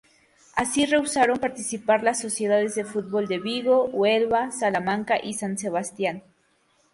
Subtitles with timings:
[0.55, 6.23] Así rehusaron participar las sociedades de fútbol de Vigo, Huelva, Salamanca y San Sebastián.